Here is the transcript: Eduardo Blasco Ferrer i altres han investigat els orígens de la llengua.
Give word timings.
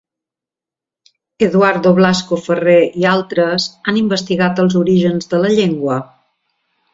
Eduardo 1.47 1.91
Blasco 1.99 2.39
Ferrer 2.45 2.79
i 3.03 3.05
altres 3.11 3.67
han 3.91 4.01
investigat 4.01 4.63
els 4.65 4.79
orígens 4.81 5.31
de 5.35 5.43
la 5.45 5.53
llengua. 5.59 6.01